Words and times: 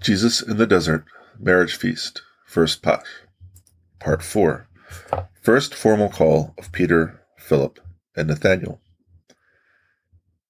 Jesus 0.00 0.40
in 0.40 0.58
the 0.58 0.66
Desert 0.66 1.04
Marriage 1.40 1.74
Feast, 1.74 2.22
First 2.46 2.82
Pasch. 2.82 3.06
Part 3.98 4.22
4. 4.22 4.68
First 5.42 5.74
formal 5.74 6.08
call 6.08 6.54
of 6.56 6.70
Peter, 6.70 7.20
Philip, 7.36 7.80
and 8.14 8.28
Nathanael. 8.28 8.80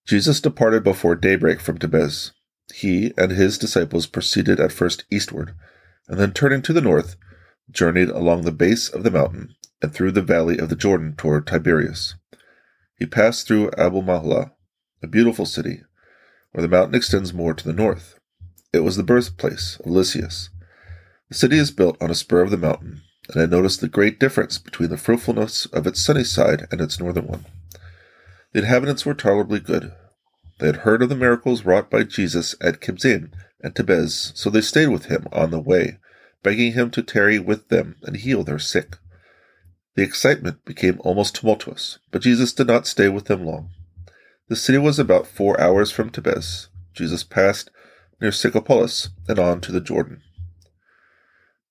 Jesus 0.07 0.43
departed 0.43 0.85
before 0.85 1.15
daybreak 1.15 1.61
from 1.61 1.79
Tebez. 1.79 2.33
He 2.75 3.15
and 3.17 3.33
his 3.33 3.57
disciples 3.57 4.07
proceeded 4.07 4.61
at 4.61 4.71
first 4.71 5.05
eastward, 5.11 5.55
and 6.09 6.19
then 6.19 6.33
turning 6.33 6.61
to 6.63 6.75
the 6.75 6.83
north, 6.83 7.17
journeyed 7.71 8.11
along 8.11 8.43
the 8.43 8.53
base 8.53 8.91
of 8.91 9.03
the 9.03 9.11
mountain 9.11 9.55
and 9.81 9.95
through 9.95 10.13
the 10.13 10.23
valley 10.23 10.59
of 10.59 10.69
the 10.69 10.77
Jordan 10.77 11.15
toward 11.17 11.47
Tiberias. 11.47 12.17
He 12.99 13.07
passed 13.07 13.47
through 13.47 13.71
Abel 13.79 14.03
Mahla, 14.03 14.53
a 15.03 15.07
beautiful 15.07 15.47
city, 15.47 15.83
where 16.53 16.63
the 16.63 16.69
mountain 16.69 16.95
extends 16.95 17.33
more 17.33 17.55
to 17.55 17.65
the 17.65 17.73
north. 17.73 18.18
It 18.73 18.81
was 18.81 18.97
the 18.97 19.03
birthplace 19.03 19.81
of 19.81 19.87
Eliseus. 19.87 20.51
The 21.29 21.35
city 21.35 21.57
is 21.57 21.71
built 21.71 21.97
on 22.03 22.11
a 22.11 22.15
spur 22.15 22.43
of 22.43 22.51
the 22.51 22.59
mountain, 22.59 23.01
and 23.31 23.41
I 23.41 23.47
noticed 23.47 23.81
the 23.81 23.89
great 23.89 24.21
difference 24.21 24.59
between 24.59 24.91
the 24.91 24.99
fruitfulness 24.99 25.67
of 25.67 25.87
its 25.87 26.01
sunny 26.01 26.25
side 26.25 26.67
and 26.71 26.81
its 26.81 27.01
northern 27.01 27.27
one. 27.27 27.47
The 28.53 28.61
inhabitants 28.61 29.07
were 29.07 29.15
tolerably 29.15 29.61
good. 29.61 29.93
They 30.59 30.67
had 30.67 30.77
heard 30.77 31.03
of 31.03 31.09
the 31.09 31.17
miracles 31.17 31.65
wrought 31.65 31.91
by 31.91 32.03
Jesus 32.03 32.55
at 32.61 32.81
Kibzaim 32.81 33.33
and 33.61 33.75
Tebez, 33.75 34.37
so 34.37 34.51
they 34.51 34.61
stayed 34.61 34.89
with 34.89 35.07
him 35.07 35.27
on 35.33 35.51
the 35.51 35.61
way, 35.61 35.99
begging 36.43 36.73
him 36.73 36.91
to 36.91 37.03
tarry 37.03 37.39
with 37.39 37.69
them 37.69 37.97
and 38.03 38.17
heal 38.17 38.45
their 38.45 38.59
sick. 38.59 38.97
The 39.97 40.03
excitement 40.03 40.65
became 40.67 41.01
almost 41.01 41.37
tumultuous, 41.37 41.99
but 42.11 42.23
Jesus 42.23 42.53
did 42.53 42.67
not 42.67 42.87
stay 42.87 43.09
with 43.09 43.27
them 43.27 43.45
long. 43.45 43.71
The 44.49 44.57
city 44.57 44.79
was 44.79 44.99
about 44.99 45.27
four 45.27 45.59
hours 45.61 45.91
from 45.91 46.11
Tebez. 46.11 46.69
Jesus 46.95 47.25
passed 47.25 47.71
near 48.21 48.31
Scythopolis, 48.31 49.09
and 49.29 49.39
on 49.39 49.61
to 49.61 49.73
the 49.73 49.81
Jordan. 49.81 50.23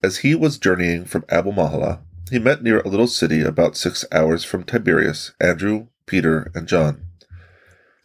As 0.04 0.18
he 0.18 0.36
was 0.36 0.58
journeying 0.58 1.06
from 1.06 1.26
Abel 1.30 1.54
Mahala, 1.54 2.02
he 2.30 2.39
met 2.39 2.62
near 2.62 2.80
a 2.81 2.88
little 2.88 3.08
city 3.08 3.42
about 3.42 3.78
six 3.78 4.06
hours 4.12 4.44
from 4.44 4.64
Tiberias 4.64 5.34
Andrew, 5.39 5.88
Peter, 6.06 6.52
and 6.54 6.67
John. 6.67 7.06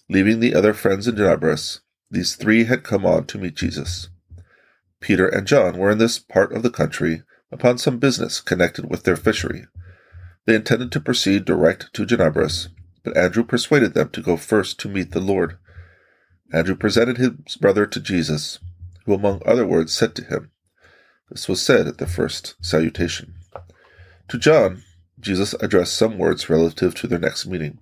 Leaving 0.09 0.41
the 0.41 0.55
other 0.55 0.75
friends 0.75 1.09
in 1.09 1.17
Jabras, 1.17 1.81
these 2.11 2.35
three 2.35 2.65
had 2.65 2.83
come 2.85 3.07
on 3.07 3.27
to 3.27 3.39
meet 3.39 3.57
Jesus. 3.57 4.09
Peter 5.01 5.27
and 5.27 5.47
John 5.47 5.79
were 5.79 5.91
in 5.91 5.99
this 5.99 6.19
part 6.19 6.53
of 6.53 6.63
the 6.63 6.71
country 6.71 7.23
upon 7.51 7.79
some 7.79 7.99
business 7.99 8.41
connected 8.41 8.89
with 8.89 9.03
their 9.03 9.17
fishery. 9.17 9.67
They 10.47 10.55
intended 10.55 10.93
to 10.93 11.01
proceed 11.01 11.45
direct 11.45 11.93
to 11.95 12.07
Jabras, 12.07 12.69
but 13.03 13.17
Andrew 13.17 13.45
persuaded 13.45 13.95
them 13.95 14.11
to 14.11 14.23
go 14.23 14.37
first 14.37 14.79
to 14.81 14.89
meet 14.89 15.13
the 15.13 15.21
Lord. 15.21 15.59
Andrew 16.53 16.75
presented 16.75 17.17
his 17.17 17.57
brother 17.61 17.87
to 17.87 18.01
Jesus, 18.01 18.59
who 19.07 19.15
among 19.15 19.43
other 19.47 19.67
words 19.67 19.93
said 19.93 20.15
to 20.17 20.25
him, 20.25 20.51
This 21.31 21.49
was 21.49 21.63
said 21.63 21.87
at 21.87 21.99
the 21.99 22.07
first 22.07 22.55
salutation. 22.61 23.35
To 24.29 24.39
John, 24.39 24.83
Jesus 25.19 25.55
addressed 25.61 25.95
some 25.95 26.19
words 26.19 26.51
relative 26.51 26.95
to 26.97 27.07
their 27.07 27.19
next 27.19 27.47
meeting. 27.47 27.79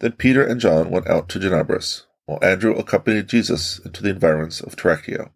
Then 0.00 0.12
Peter 0.12 0.44
and 0.44 0.60
John 0.60 0.90
went 0.90 1.08
out 1.08 1.28
to 1.30 1.38
Janabras, 1.38 2.02
while 2.26 2.38
Andrew 2.42 2.74
accompanied 2.74 3.28
Jesus 3.28 3.78
into 3.78 4.02
the 4.02 4.10
environs 4.10 4.60
of 4.60 4.76
Tarichea. 4.76 5.30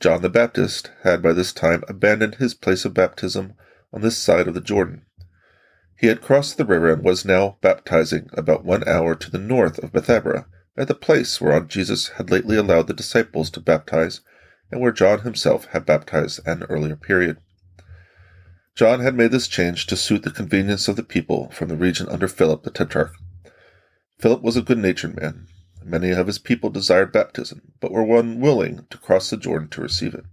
John 0.00 0.22
the 0.22 0.30
Baptist 0.30 0.90
had 1.02 1.22
by 1.22 1.32
this 1.32 1.52
time 1.52 1.84
abandoned 1.86 2.36
his 2.36 2.54
place 2.54 2.84
of 2.84 2.94
baptism 2.94 3.54
on 3.92 4.00
this 4.00 4.16
side 4.16 4.48
of 4.48 4.54
the 4.54 4.60
Jordan. 4.60 5.04
He 5.96 6.06
had 6.06 6.22
crossed 6.22 6.56
the 6.56 6.64
river 6.64 6.90
and 6.90 7.04
was 7.04 7.24
now 7.24 7.58
baptizing 7.60 8.30
about 8.32 8.64
one 8.64 8.88
hour 8.88 9.14
to 9.14 9.30
the 9.30 9.38
north 9.38 9.78
of 9.78 9.92
Bethabara, 9.92 10.46
at 10.76 10.88
the 10.88 10.94
place 10.94 11.40
whereon 11.40 11.68
Jesus 11.68 12.08
had 12.08 12.30
lately 12.30 12.56
allowed 12.56 12.86
the 12.86 12.94
disciples 12.94 13.50
to 13.50 13.60
baptize, 13.60 14.20
and 14.70 14.80
where 14.80 14.92
John 14.92 15.20
himself 15.20 15.66
had 15.66 15.84
baptized 15.84 16.40
at 16.46 16.58
an 16.58 16.62
earlier 16.64 16.96
period. 16.96 17.38
John 18.74 19.00
had 19.00 19.14
made 19.14 19.32
this 19.32 19.48
change 19.48 19.86
to 19.86 19.96
suit 19.96 20.22
the 20.22 20.30
convenience 20.30 20.88
of 20.88 20.96
the 20.96 21.02
people 21.02 21.50
from 21.50 21.68
the 21.68 21.76
region 21.76 22.08
under 22.08 22.28
Philip 22.28 22.62
the 22.62 22.70
Tetrarch. 22.70 23.12
Philip 24.18 24.42
was 24.42 24.56
a 24.56 24.62
good 24.62 24.78
natured 24.78 25.20
man. 25.20 25.48
Many 25.84 26.10
of 26.10 26.26
his 26.26 26.38
people 26.38 26.70
desired 26.70 27.12
baptism, 27.12 27.72
but 27.80 27.90
were 27.90 28.18
unwilling 28.18 28.86
to 28.90 28.98
cross 28.98 29.30
the 29.30 29.36
Jordan 29.36 29.68
to 29.70 29.80
receive 29.80 30.14
it. 30.14 30.24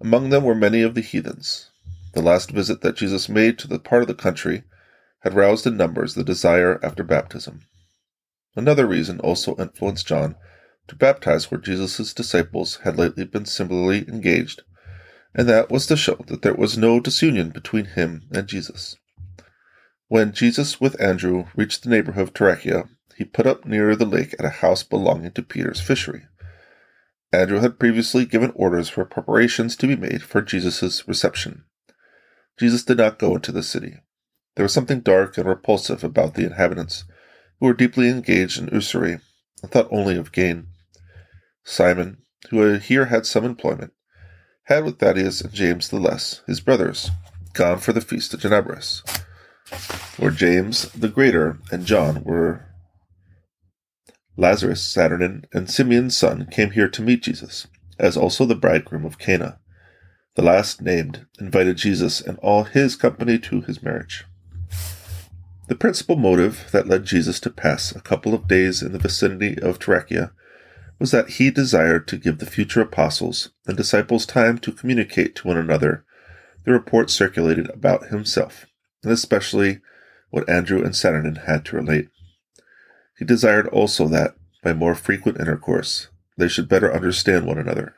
Among 0.00 0.30
them 0.30 0.44
were 0.44 0.54
many 0.54 0.82
of 0.82 0.94
the 0.94 1.00
heathens. 1.00 1.70
The 2.12 2.22
last 2.22 2.50
visit 2.50 2.82
that 2.82 2.96
Jesus 2.96 3.28
made 3.28 3.58
to 3.58 3.68
the 3.68 3.78
part 3.78 4.02
of 4.02 4.08
the 4.08 4.14
country 4.14 4.62
had 5.20 5.34
roused 5.34 5.66
in 5.66 5.76
numbers 5.76 6.14
the 6.14 6.22
desire 6.22 6.78
after 6.82 7.02
baptism. 7.02 7.62
Another 8.56 8.86
reason 8.86 9.20
also 9.20 9.56
influenced 9.56 10.06
John 10.06 10.36
to 10.88 10.96
baptize 10.96 11.50
where 11.50 11.60
Jesus' 11.60 12.14
disciples 12.14 12.76
had 12.84 12.98
lately 12.98 13.24
been 13.24 13.46
similarly 13.46 14.06
engaged, 14.08 14.62
and 15.34 15.48
that 15.48 15.70
was 15.70 15.86
to 15.86 15.96
show 15.96 16.16
that 16.26 16.42
there 16.42 16.54
was 16.54 16.78
no 16.78 17.00
disunion 17.00 17.50
between 17.50 17.86
him 17.86 18.22
and 18.30 18.46
Jesus. 18.46 18.96
When 20.08 20.32
Jesus 20.32 20.80
with 20.80 21.00
Andrew 21.00 21.46
reached 21.56 21.82
the 21.82 21.90
neighborhood 21.90 22.28
of 22.28 22.34
Tarichea, 22.34 22.88
he 23.16 23.24
put 23.24 23.46
up 23.46 23.64
near 23.64 23.96
the 23.96 24.04
lake 24.04 24.34
at 24.38 24.44
a 24.44 24.60
house 24.60 24.82
belonging 24.82 25.32
to 25.32 25.42
Peter's 25.42 25.80
fishery. 25.80 26.26
Andrew 27.32 27.58
had 27.58 27.80
previously 27.80 28.24
given 28.24 28.52
orders 28.54 28.88
for 28.88 29.04
preparations 29.04 29.74
to 29.76 29.88
be 29.88 29.96
made 29.96 30.22
for 30.22 30.42
Jesus' 30.42 31.08
reception. 31.08 31.64
Jesus 32.58 32.84
did 32.84 32.98
not 32.98 33.18
go 33.18 33.34
into 33.34 33.50
the 33.50 33.62
city. 33.62 33.96
There 34.54 34.64
was 34.64 34.72
something 34.72 35.00
dark 35.00 35.36
and 35.36 35.48
repulsive 35.48 36.04
about 36.04 36.34
the 36.34 36.44
inhabitants, 36.44 37.04
who 37.58 37.66
were 37.66 37.74
deeply 37.74 38.08
engaged 38.08 38.58
in 38.60 38.68
usury 38.68 39.18
and 39.62 39.70
thought 39.70 39.88
only 39.90 40.16
of 40.16 40.32
gain. 40.32 40.66
Simon, 41.64 42.18
who 42.50 42.74
here 42.74 43.06
had 43.06 43.26
some 43.26 43.44
employment, 43.44 43.92
had 44.64 44.84
with 44.84 44.98
Thaddeus 44.98 45.40
and 45.40 45.52
James 45.52 45.88
the 45.88 45.98
Less, 45.98 46.42
his 46.46 46.60
brothers, 46.60 47.10
gone 47.52 47.78
for 47.78 47.92
the 47.92 48.00
feast 48.00 48.34
of 48.34 48.40
Janabras, 48.40 49.02
where 50.18 50.30
James 50.30 50.90
the 50.92 51.08
Greater 51.08 51.58
and 51.70 51.86
John 51.86 52.24
were. 52.24 52.66
Lazarus, 54.36 54.82
Saturnin, 54.82 55.44
and 55.52 55.70
Simeon's 55.70 56.16
son 56.16 56.48
came 56.50 56.72
here 56.72 56.88
to 56.88 57.02
meet 57.02 57.22
Jesus, 57.22 57.68
as 57.98 58.16
also 58.16 58.44
the 58.44 58.56
bridegroom 58.56 59.04
of 59.04 59.18
Cana. 59.18 59.60
The 60.34 60.42
last 60.42 60.82
named 60.82 61.26
invited 61.38 61.76
Jesus 61.76 62.20
and 62.20 62.36
all 62.38 62.64
his 62.64 62.96
company 62.96 63.38
to 63.38 63.60
his 63.60 63.82
marriage. 63.82 64.24
The 65.66 65.74
principal 65.74 66.16
motive 66.16 66.68
that 66.72 66.88
led 66.88 67.06
Jesus 67.06 67.40
to 67.40 67.50
pass 67.50 67.90
a 67.90 68.00
couple 68.00 68.34
of 68.34 68.46
days 68.46 68.82
in 68.82 68.92
the 68.92 68.98
vicinity 68.98 69.58
of 69.62 69.78
Tarichea 69.78 70.30
was 70.98 71.10
that 71.10 71.30
he 71.30 71.50
desired 71.50 72.06
to 72.08 72.18
give 72.18 72.38
the 72.38 72.46
future 72.46 72.82
apostles 72.82 73.50
and 73.66 73.74
disciples 73.74 74.26
time 74.26 74.58
to 74.58 74.72
communicate 74.72 75.34
to 75.36 75.48
one 75.48 75.56
another 75.56 76.04
the 76.64 76.72
report 76.72 77.10
circulated 77.10 77.70
about 77.70 78.08
himself, 78.08 78.66
and 79.02 79.12
especially 79.12 79.80
what 80.30 80.48
Andrew 80.48 80.82
and 80.82 80.94
Saturnin 80.94 81.46
had 81.46 81.64
to 81.66 81.76
relate. 81.76 82.08
He 83.18 83.24
desired 83.24 83.66
also 83.68 84.06
that, 84.08 84.34
by 84.62 84.74
more 84.74 84.94
frequent 84.94 85.40
intercourse, 85.40 86.08
they 86.36 86.48
should 86.48 86.68
better 86.68 86.92
understand 86.92 87.46
one 87.46 87.58
another. 87.58 87.94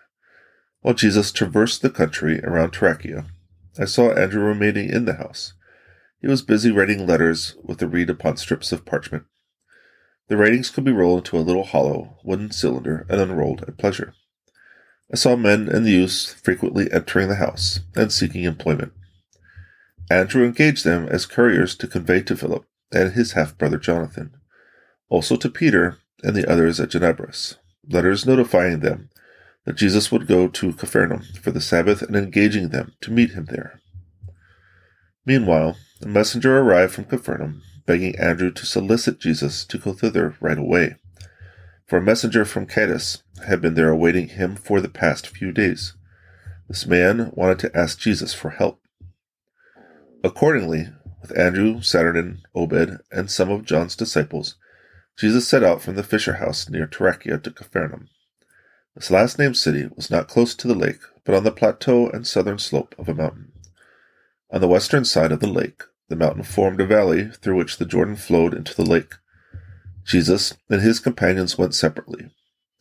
While 0.83 0.95
Jesus 0.95 1.33
traversed 1.33 1.83
the 1.83 1.91
country 1.91 2.41
around 2.45 2.73
Tarichea, 2.73 3.27
I 3.79 3.87
saw 3.87 4.13
Andrew 4.13 4.43
remaining 4.43 4.89
in 4.89 5.05
the 5.05 5.15
house 5.15 5.55
he 6.27 6.31
was 6.31 6.43
busy 6.43 6.73
writing 6.73 7.07
letters 7.07 7.55
with 7.63 7.79
the 7.79 7.87
reed 7.87 8.11
upon 8.11 8.37
strips 8.37 8.73
of 8.73 8.85
parchment. 8.85 9.23
The 10.27 10.37
writings 10.37 10.71
could 10.71 10.83
be 10.83 10.91
rolled 10.91 11.21
into 11.21 11.39
a 11.39 11.47
little 11.47 11.63
hollow 11.63 12.19
wooden 12.25 12.51
cylinder 12.51 13.07
and 13.09 13.21
unrolled 13.21 13.63
at 13.63 13.79
pleasure. 13.79 14.13
I 15.13 15.15
saw 15.15 15.37
men 15.37 15.69
and 15.69 15.87
youths 15.87 16.35
frequently 16.35 16.91
entering 16.91 17.29
the 17.29 17.37
house 17.37 17.79
and 17.95 18.13
seeking 18.13 18.43
employment. 18.43 18.93
Andrew 20.11 20.45
engaged 20.45 20.85
them 20.85 21.07
as 21.07 21.27
couriers 21.27 21.77
to 21.77 21.87
convey 21.87 22.23
to 22.23 22.35
Philip 22.35 22.65
and 22.91 23.13
his 23.13 23.35
half 23.35 23.57
brother 23.57 23.79
Jonathan, 23.79 24.35
also 25.09 25.37
to 25.37 25.49
Peter 25.49 25.99
and 26.25 26.35
the 26.35 26.51
others 26.51 26.81
at 26.81 26.89
Janabras, 26.89 27.55
letters 27.89 28.27
notifying 28.27 28.81
them 28.81 29.11
that 29.65 29.77
Jesus 29.77 30.11
would 30.11 30.27
go 30.27 30.49
to 30.49 30.73
Capharnaum 30.73 31.23
for 31.41 31.53
the 31.53 31.61
Sabbath 31.61 32.03
and 32.03 32.17
engaging 32.17 32.71
them 32.71 32.95
to 33.03 33.13
meet 33.13 33.31
him 33.31 33.47
there. 33.49 33.81
Meanwhile, 35.25 35.77
a 36.03 36.07
messenger 36.07 36.59
arrived 36.59 36.93
from 36.93 37.05
Capharnaum, 37.05 37.63
begging 37.87 38.19
Andrew 38.19 38.51
to 38.51 38.67
solicit 38.67 39.19
Jesus 39.19 39.65
to 39.65 39.79
go 39.79 39.93
thither 39.93 40.37
right 40.41 40.59
away. 40.59 40.97
For 41.87 41.99
a 41.99 42.03
messenger 42.03 42.45
from 42.45 42.67
Caiaphas 42.67 43.23
had 43.47 43.61
been 43.61 43.75
there 43.75 43.91
awaiting 43.91 44.29
him 44.29 44.57
for 44.57 44.81
the 44.81 44.89
past 44.89 45.27
few 45.27 45.53
days. 45.53 45.95
This 46.69 46.87
man 46.87 47.31
wanted 47.33 47.61
to 47.61 47.77
ask 47.77 47.99
Jesus 47.99 48.35
for 48.35 48.51
help. 48.51 48.81
Accordingly, 50.23 50.89
with 51.23 51.39
Andrew, 51.39 51.81
Saturnin, 51.81 52.41
Obed, 52.55 52.99
and 53.11 53.31
some 53.31 53.51
of 53.51 53.65
John's 53.65 53.97
disciples, 53.97 54.57
Jesus 55.17 55.49
set 55.49 55.63
out 55.63 55.81
from 55.81 55.95
the 55.95 56.03
fisher 56.03 56.35
house 56.35 56.69
near 56.69 56.87
Tarichea 56.87 57.43
to 57.43 57.51
Capharnaum. 57.51 58.09
This 58.95 59.11
last 59.11 59.39
named 59.39 59.57
city 59.57 59.89
was 59.95 60.11
not 60.11 60.29
close 60.29 60.55
to 60.57 60.69
the 60.69 60.75
lake, 60.75 61.01
but 61.25 61.35
on 61.35 61.45
the 61.45 61.53
plateau 61.53 62.09
and 62.09 62.27
southern 62.27 62.59
slope 62.59 62.95
of 62.99 63.09
a 63.09 63.15
mountain. 63.15 63.53
On 64.51 64.61
the 64.61 64.69
western 64.69 65.05
side 65.05 65.33
of 65.33 65.41
the 65.41 65.49
lake, 65.49 65.83
the 66.09 66.17
mountain 66.17 66.45
formed 66.45 66.81
a 66.81 66.87
valley 66.87 67.31
through 67.41 67.57
which 67.57 67.79
the 67.79 67.85
Jordan 67.85 68.17
flowed 68.17 68.55
into 68.55 68.75
the 68.75 68.85
lake. 68.85 69.15
Jesus 70.05 70.55
and 70.71 70.81
his 70.81 71.01
companions 71.01 71.59
went 71.59 71.75
separately. 71.75 72.31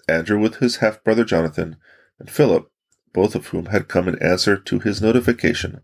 Andrew 0.08 0.40
with 0.40 0.58
his 0.58 0.78
half 0.78 1.04
brother 1.04 1.26
Jonathan 1.26 1.78
and 2.20 2.30
Philip, 2.30 2.70
both 3.14 3.34
of 3.34 3.48
whom 3.48 3.68
had 3.68 3.88
come 3.88 4.08
in 4.08 4.22
answer 4.22 4.58
to 4.58 4.80
his 4.80 5.02
notification, 5.02 5.82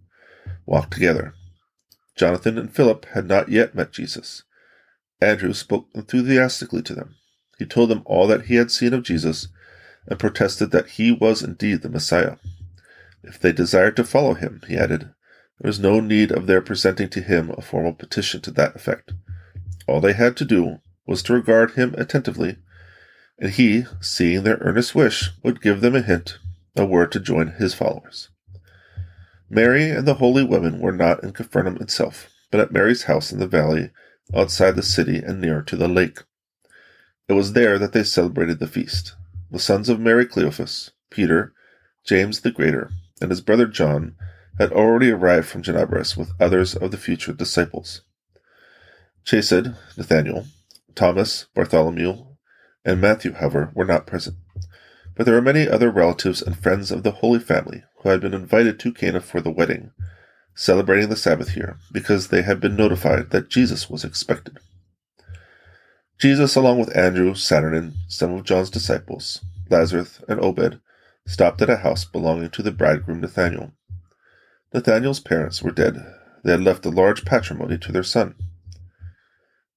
walked 0.66 0.94
together. 0.94 1.34
Jonathan 2.16 2.58
and 2.58 2.74
Philip 2.74 3.06
had 3.14 3.26
not 3.26 3.50
yet 3.50 3.74
met 3.74 3.92
Jesus. 3.92 4.44
Andrew 5.20 5.54
spoke 5.54 5.88
enthusiastically 5.96 6.84
to 6.84 6.94
them. 6.94 7.16
He 7.58 7.66
told 7.66 7.90
them 7.90 8.04
all 8.06 8.28
that 8.28 8.46
he 8.46 8.56
had 8.56 8.70
seen 8.70 8.94
of 8.94 9.04
Jesus 9.04 9.48
and 10.08 10.20
protested 10.20 10.72
that 10.72 10.90
he 10.90 11.12
was 11.12 11.42
indeed 11.42 11.82
the 11.82 11.90
Messiah. 11.90 12.38
If 13.24 13.40
they 13.40 13.52
desired 13.52 13.96
to 13.98 14.04
follow 14.04 14.34
him, 14.34 14.62
he 14.68 14.78
added, 14.78 15.14
there 15.62 15.70
was 15.70 15.80
no 15.80 16.00
need 16.00 16.32
of 16.32 16.48
their 16.48 16.60
presenting 16.60 17.08
to 17.08 17.22
him 17.22 17.52
a 17.52 17.62
formal 17.62 17.94
petition 17.94 18.42
to 18.42 18.50
that 18.50 18.76
effect. 18.76 19.14
All 19.88 20.02
they 20.02 20.14
had 20.14 20.36
to 20.38 20.46
do 20.46 20.80
was 21.06 21.22
to 21.24 21.34
regard 21.34 21.72
him 21.72 21.94
attentively, 22.00 22.58
and 23.38 23.52
he, 23.52 23.86
seeing 24.00 24.42
their 24.42 24.58
earnest 24.62 24.96
wish, 24.96 25.30
would 25.44 25.62
give 25.62 25.82
them 25.82 25.96
a 25.96 26.02
hint, 26.02 26.40
a 26.76 26.84
word 26.84 27.12
to 27.12 27.20
join 27.20 27.50
his 27.50 27.76
followers. 27.76 28.30
Mary 29.52 29.92
and 29.92 30.08
the 30.08 30.16
holy 30.16 30.44
women 30.44 30.80
were 30.80 30.92
not 30.92 31.24
in 31.24 31.32
Capernaum 31.32 31.78
itself, 31.78 32.28
but 32.50 32.60
at 32.60 32.72
Mary's 32.72 33.04
house 33.04 33.32
in 33.32 33.38
the 33.38 33.46
valley 33.46 33.92
outside 34.34 34.76
the 34.76 34.82
city 34.82 35.18
and 35.18 35.40
near 35.40 35.62
to 35.62 35.76
the 35.76 35.88
lake. 35.88 36.24
It 37.28 37.34
was 37.34 37.54
there 37.54 37.78
that 37.78 37.94
they 37.94 38.04
celebrated 38.04 38.58
the 38.58 38.66
feast. 38.66 39.16
The 39.52 39.60
sons 39.60 39.90
of 39.90 40.00
Mary 40.00 40.26
Cleophas, 40.26 40.90
Peter, 41.12 41.54
James 42.04 42.42
the 42.42 42.50
Greater, 42.50 42.90
and 43.22 43.30
his 43.30 43.42
brother 43.42 43.68
John 43.68 44.16
had 44.58 44.72
already 44.72 45.12
arrived 45.12 45.48
from 45.48 45.64
Gennesaret 45.64 46.18
with 46.18 46.34
others 46.40 46.76
of 46.76 46.92
the 46.92 46.98
future 46.98 47.34
disciples. 47.34 48.02
Chesed, 49.26 49.76
Nathanael, 49.98 50.46
Thomas, 50.96 51.48
Bartholomew, 51.56 52.26
and 52.84 53.00
Matthew, 53.02 53.34
however, 53.34 53.72
were 53.76 53.86
not 53.86 54.08
present. 54.08 54.38
But 55.16 55.26
there 55.26 55.36
were 55.36 55.42
many 55.42 55.68
other 55.68 55.92
relatives 55.92 56.42
and 56.42 56.58
friends 56.58 56.92
of 56.92 57.04
the 57.04 57.12
Holy 57.12 57.40
Family 57.40 57.84
who 58.00 58.10
had 58.10 58.22
been 58.22 58.34
invited 58.34 58.80
to 58.80 58.94
Cana 58.94 59.22
for 59.22 59.42
the 59.42 59.52
wedding, 59.52 59.92
celebrating 60.56 61.10
the 61.10 61.16
Sabbath 61.16 61.50
here, 61.50 61.78
because 61.92 62.28
they 62.28 62.42
had 62.42 62.60
been 62.60 62.76
notified 62.76 63.30
that 63.30 63.50
Jesus 63.50 63.90
was 63.90 64.04
expected. 64.04 64.58
Jesus, 66.18 66.56
along 66.56 66.80
with 66.80 66.96
Andrew, 66.96 67.34
Saturnin, 67.34 67.94
some 68.08 68.34
of 68.34 68.44
John's 68.44 68.70
disciples, 68.70 69.44
Lazarus, 69.70 70.22
and 70.28 70.40
Obed, 70.40 70.80
stopped 71.26 71.62
at 71.62 71.70
a 71.70 71.78
house 71.78 72.06
belonging 72.06 72.50
to 72.52 72.62
the 72.62 72.72
bridegroom 72.72 73.22
Nathanael. 73.22 73.72
Nathanael's 74.74 75.20
parents 75.20 75.62
were 75.62 75.72
dead. 75.72 75.98
They 76.44 76.52
had 76.52 76.62
left 76.62 76.86
a 76.86 76.90
large 76.90 77.26
patrimony 77.26 77.78
to 77.80 77.92
their 77.92 78.04
son. 78.04 78.36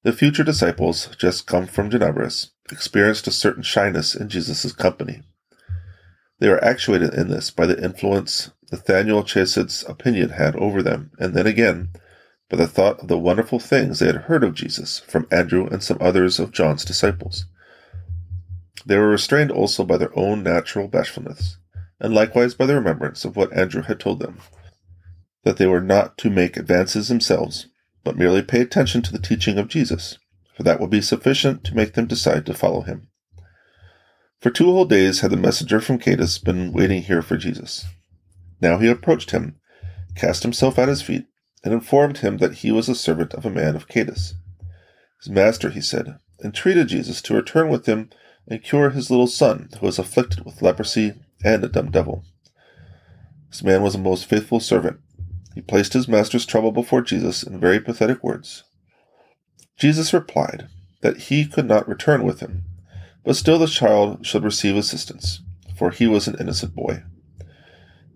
The 0.02 0.12
future 0.12 0.44
disciples, 0.44 1.08
just 1.18 1.46
come 1.46 1.66
from 1.66 1.90
Gennesaret, 1.90 2.50
experienced 2.70 3.26
a 3.26 3.32
certain 3.32 3.62
shyness 3.62 4.14
in 4.14 4.28
Jesus' 4.28 4.72
company. 4.72 5.22
They 6.38 6.48
were 6.48 6.62
actuated 6.62 7.14
in 7.14 7.28
this 7.28 7.50
by 7.50 7.66
the 7.66 7.82
influence 7.82 8.50
Nathanael 8.70 9.24
Chesed's 9.24 9.84
opinion 9.88 10.30
had 10.30 10.56
over 10.56 10.82
them, 10.82 11.10
and 11.18 11.34
then 11.34 11.46
again 11.46 11.90
by 12.50 12.56
the 12.58 12.66
thought 12.66 13.00
of 13.00 13.08
the 13.08 13.18
wonderful 13.18 13.58
things 13.58 13.98
they 13.98 14.06
had 14.06 14.24
heard 14.26 14.44
of 14.44 14.54
Jesus 14.54 15.00
from 15.00 15.26
Andrew 15.30 15.66
and 15.66 15.82
some 15.82 15.98
others 16.00 16.38
of 16.38 16.52
John's 16.52 16.84
disciples. 16.84 17.46
They 18.84 18.98
were 18.98 19.08
restrained 19.08 19.50
also 19.50 19.84
by 19.84 19.96
their 19.96 20.16
own 20.18 20.42
natural 20.42 20.88
bashfulness, 20.88 21.56
and 21.98 22.14
likewise 22.14 22.54
by 22.54 22.66
the 22.66 22.74
remembrance 22.74 23.24
of 23.24 23.36
what 23.36 23.52
Andrew 23.52 23.82
had 23.82 23.98
told 23.98 24.20
them, 24.20 24.38
that 25.44 25.58
they 25.58 25.66
were 25.66 25.80
not 25.80 26.18
to 26.18 26.30
make 26.30 26.56
advances 26.56 27.08
themselves, 27.08 27.68
but 28.02 28.16
merely 28.16 28.42
pay 28.42 28.60
attention 28.60 29.02
to 29.02 29.12
the 29.12 29.18
teaching 29.18 29.58
of 29.58 29.68
Jesus, 29.68 30.18
for 30.56 30.62
that 30.62 30.80
will 30.80 30.88
be 30.88 31.00
sufficient 31.00 31.64
to 31.64 31.74
make 31.74 31.94
them 31.94 32.06
decide 32.06 32.44
to 32.46 32.54
follow 32.54 32.82
him. 32.82 33.08
For 34.40 34.50
two 34.50 34.66
whole 34.66 34.84
days 34.84 35.20
had 35.20 35.30
the 35.30 35.36
messenger 35.36 35.80
from 35.80 35.98
Cades 35.98 36.42
been 36.42 36.72
waiting 36.72 37.02
here 37.02 37.22
for 37.22 37.36
Jesus. 37.36 37.86
Now 38.60 38.78
he 38.78 38.88
approached 38.88 39.30
him, 39.30 39.58
cast 40.14 40.42
himself 40.42 40.78
at 40.78 40.88
his 40.88 41.02
feet, 41.02 41.26
and 41.62 41.72
informed 41.72 42.18
him 42.18 42.38
that 42.38 42.56
he 42.56 42.70
was 42.70 42.88
a 42.88 42.94
servant 42.94 43.32
of 43.34 43.46
a 43.46 43.50
man 43.50 43.74
of 43.74 43.88
Cades. 43.88 44.34
His 45.22 45.30
master, 45.30 45.70
he 45.70 45.80
said, 45.80 46.18
entreated 46.44 46.88
Jesus 46.88 47.22
to 47.22 47.34
return 47.34 47.70
with 47.70 47.86
him 47.86 48.10
and 48.46 48.62
cure 48.62 48.90
his 48.90 49.10
little 49.10 49.26
son, 49.26 49.70
who 49.80 49.86
was 49.86 49.98
afflicted 49.98 50.44
with 50.44 50.60
leprosy 50.60 51.14
and 51.42 51.64
a 51.64 51.68
dumb 51.68 51.90
devil. 51.90 52.24
This 53.48 53.62
man 53.62 53.82
was 53.82 53.94
a 53.94 53.98
most 53.98 54.26
faithful 54.26 54.60
servant, 54.60 55.00
he 55.54 55.60
placed 55.60 55.92
his 55.92 56.08
master's 56.08 56.44
trouble 56.44 56.72
before 56.72 57.00
Jesus 57.00 57.42
in 57.42 57.60
very 57.60 57.80
pathetic 57.80 58.22
words. 58.22 58.64
Jesus 59.78 60.12
replied 60.12 60.68
that 61.02 61.16
he 61.16 61.46
could 61.46 61.66
not 61.66 61.88
return 61.88 62.24
with 62.24 62.40
him, 62.40 62.64
but 63.24 63.36
still 63.36 63.58
the 63.58 63.66
child 63.66 64.26
should 64.26 64.44
receive 64.44 64.76
assistance, 64.76 65.40
for 65.76 65.90
he 65.90 66.06
was 66.06 66.26
an 66.26 66.36
innocent 66.40 66.74
boy. 66.74 67.02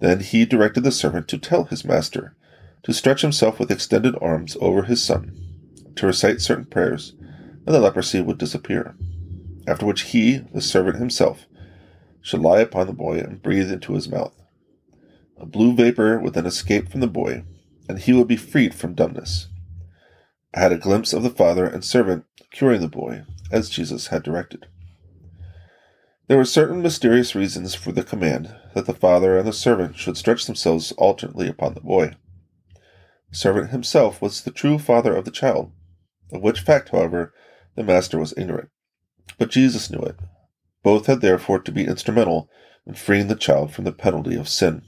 Then 0.01 0.21
he 0.21 0.45
directed 0.45 0.83
the 0.83 0.93
servant 0.93 1.29
to 1.29 1.39
tell 1.39 1.65
his 1.65 1.85
master 1.85 2.37
to 2.85 2.93
stretch 2.93 3.23
himself 3.23 3.59
with 3.59 3.71
extended 3.71 4.15
arms 4.21 4.57
over 4.61 4.85
his 4.85 5.03
son, 5.03 5.37
to 5.97 6.07
recite 6.07 6.41
certain 6.41 6.65
prayers, 6.65 7.15
and 7.67 7.75
the 7.75 7.81
leprosy 7.81 8.21
would 8.21 8.39
disappear. 8.39 8.95
After 9.67 9.85
which 9.85 10.03
he, 10.03 10.39
the 10.55 10.61
servant 10.61 10.97
himself, 10.97 11.47
should 12.23 12.41
lie 12.41 12.61
upon 12.61 12.87
the 12.87 12.93
boy 12.93 13.19
and 13.19 13.43
breathe 13.43 13.71
into 13.71 13.95
his 13.95 14.09
mouth. 14.09 14.38
A 15.41 15.47
blue 15.47 15.75
vapor 15.75 16.19
would 16.19 16.35
then 16.35 16.47
escape 16.47 16.89
from 16.89 17.01
the 17.01 17.07
boy, 17.07 17.45
and 17.89 17.99
he 17.99 18.13
would 18.13 18.27
be 18.27 18.37
freed 18.37 18.75
from 18.75 18.95
dumbness. 18.95 19.49
I 20.55 20.61
had 20.61 20.73
a 20.73 20.79
glimpse 20.79 21.13
of 21.13 21.23
the 21.23 21.31
father 21.31 21.67
and 21.67 21.85
servant 21.85 22.25
curing 22.51 22.81
the 22.81 22.89
boy, 22.89 23.23
as 23.53 23.71
Jesus 23.71 24.09
had 24.09 24.23
directed. 24.23 24.67
There 26.27 26.37
were 26.37 26.45
certain 26.45 26.83
mysterious 26.83 27.35
reasons 27.35 27.75
for 27.75 27.93
the 27.93 28.03
command 28.03 28.55
that 28.75 28.87
the 28.87 28.95
father 28.95 29.39
and 29.39 29.47
the 29.47 29.53
servant 29.53 29.97
should 29.97 30.17
stretch 30.17 30.47
themselves 30.47 30.93
alternately 30.93 31.49
upon 31.49 31.75
the 31.75 31.81
boy. 31.81 32.13
The 33.31 33.37
servant 33.37 33.71
himself 33.71 34.21
was 34.21 34.43
the 34.43 34.51
true 34.51 34.79
father 34.79 35.15
of 35.17 35.25
the 35.25 35.31
child, 35.31 35.73
of 36.33 36.43
which 36.43 36.61
fact, 36.61 36.91
however, 36.91 37.33
the 37.77 37.85
master 37.85 38.19
was 38.19 38.35
ignorant. 38.37 38.71
But 39.39 39.51
Jesus 39.51 39.91
knew 39.91 40.01
it. 40.01 40.17
Both 40.83 41.07
had 41.07 41.21
therefore 41.21 41.61
to 41.61 41.73
be 41.73 41.87
instrumental 41.87 42.51
in 42.87 42.95
freeing 42.95 43.29
the 43.29 43.37
child 43.37 43.73
from 43.73 43.85
the 43.85 43.93
penalty 43.93 44.35
of 44.35 44.49
sin. 44.49 44.83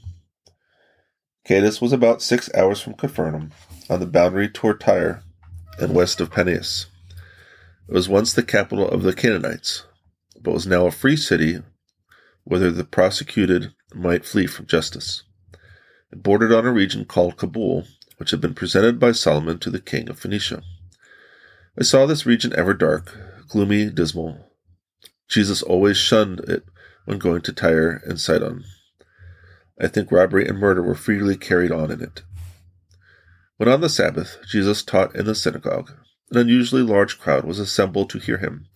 Cades 1.47 1.81
was 1.81 1.91
about 1.91 2.21
six 2.21 2.53
hours 2.53 2.79
from 2.79 2.93
Capernaum, 2.93 3.51
on 3.89 3.99
the 3.99 4.05
boundary 4.05 4.47
toward 4.47 4.79
Tyre 4.79 5.23
and 5.79 5.95
west 5.95 6.21
of 6.21 6.31
Paneas. 6.31 6.85
It 7.87 7.93
was 7.93 8.07
once 8.07 8.33
the 8.33 8.43
capital 8.43 8.87
of 8.87 9.03
the 9.03 9.13
Canaanites, 9.13 9.83
but 10.39 10.53
was 10.53 10.67
now 10.67 10.85
a 10.85 10.91
free 10.91 11.17
city 11.17 11.61
whither 12.43 12.71
the 12.71 12.83
prosecuted 12.83 13.73
might 13.93 14.25
flee 14.25 14.47
from 14.47 14.65
justice. 14.65 15.23
It 16.11 16.23
bordered 16.23 16.51
on 16.51 16.65
a 16.65 16.71
region 16.71 17.05
called 17.05 17.37
Cabul, 17.37 17.85
which 18.17 18.31
had 18.31 18.41
been 18.41 18.53
presented 18.53 18.99
by 18.99 19.11
Solomon 19.11 19.59
to 19.59 19.69
the 19.69 19.79
king 19.79 20.09
of 20.09 20.19
Phoenicia. 20.19 20.61
I 21.77 21.83
saw 21.83 22.05
this 22.05 22.25
region 22.25 22.53
ever 22.55 22.73
dark, 22.73 23.17
gloomy, 23.47 23.89
dismal. 23.89 24.51
Jesus 25.27 25.61
always 25.63 25.97
shunned 25.97 26.41
it 26.41 26.65
when 27.05 27.17
going 27.17 27.41
to 27.41 27.53
Tyre 27.53 28.01
and 28.05 28.19
Sidon. 28.19 28.63
I 29.81 29.87
think 29.87 30.11
robbery 30.11 30.47
and 30.47 30.59
murder 30.59 30.83
were 30.83 30.93
freely 30.93 31.35
carried 31.35 31.71
on 31.71 31.89
in 31.89 32.01
it. 32.01 32.21
When 33.57 33.67
on 33.67 33.81
the 33.81 33.89
Sabbath 33.89 34.37
Jesus 34.47 34.83
taught 34.83 35.15
in 35.15 35.25
the 35.25 35.33
synagogue, 35.33 35.91
an 36.29 36.37
unusually 36.37 36.83
large 36.83 37.19
crowd 37.19 37.45
was 37.45 37.57
assembled 37.57 38.11
to 38.11 38.19
hear 38.19 38.37
him, 38.37 38.67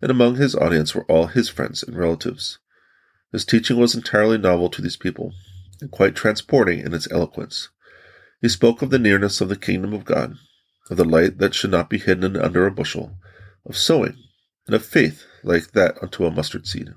and 0.00 0.12
among 0.12 0.36
his 0.36 0.54
audience 0.54 0.94
were 0.94 1.04
all 1.04 1.26
his 1.26 1.48
friends 1.48 1.82
and 1.82 1.96
relatives. 1.96 2.58
His 3.32 3.44
teaching 3.44 3.78
was 3.78 3.96
entirely 3.96 4.38
novel 4.38 4.70
to 4.70 4.80
these 4.80 4.96
people, 4.96 5.32
and 5.80 5.90
quite 5.90 6.14
transporting 6.14 6.78
in 6.78 6.94
its 6.94 7.10
eloquence. 7.10 7.68
He 8.40 8.48
spoke 8.48 8.80
of 8.80 8.90
the 8.90 8.98
nearness 8.98 9.40
of 9.40 9.48
the 9.48 9.56
kingdom 9.56 9.92
of 9.92 10.04
God, 10.04 10.36
of 10.88 10.96
the 10.96 11.04
light 11.04 11.38
that 11.38 11.54
should 11.54 11.72
not 11.72 11.90
be 11.90 11.98
hidden 11.98 12.36
under 12.36 12.64
a 12.64 12.70
bushel, 12.70 13.16
of 13.66 13.76
sowing, 13.76 14.16
and 14.66 14.74
of 14.76 14.84
faith 14.84 15.24
like 15.42 15.72
that 15.72 16.00
unto 16.00 16.24
a 16.24 16.30
mustard 16.30 16.68
seed. 16.68 16.90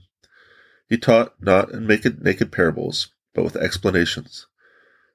He 0.87 0.97
taught 0.97 1.33
not 1.41 1.71
in 1.71 1.87
naked 1.87 2.51
parables, 2.51 3.09
but 3.37 3.43
with 3.43 3.55
explanations. 3.55 4.47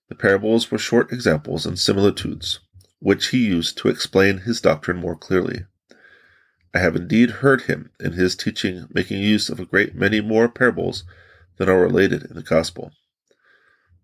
The 0.09 0.15
parables 0.15 0.71
were 0.71 0.79
short 0.79 1.13
examples 1.13 1.67
and 1.67 1.77
similitudes, 1.77 2.61
which 3.01 3.31
he 3.31 3.45
used 3.45 3.77
to 3.79 3.89
explain 3.89 4.39
his 4.39 4.61
doctrine 4.61 4.99
more 4.99 5.17
clearly. 5.17 5.67
I 6.73 6.79
have 6.79 6.95
indeed 6.95 7.31
heard 7.43 7.63
him 7.63 7.91
in 7.99 8.13
his 8.13 8.37
teaching 8.37 8.87
making 8.95 9.21
use 9.21 9.49
of 9.49 9.59
a 9.59 9.67
great 9.67 9.97
many 9.97 10.21
more 10.21 10.49
parables 10.49 11.03
than 11.57 11.69
are 11.69 11.81
related 11.81 12.23
in 12.23 12.37
the 12.37 12.45
Gospel. 12.45 12.93